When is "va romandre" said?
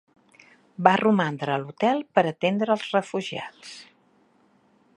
0.85-1.53